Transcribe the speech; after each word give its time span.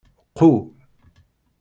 Qqu. 0.37 0.51